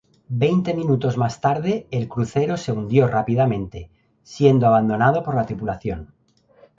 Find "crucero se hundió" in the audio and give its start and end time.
2.07-3.07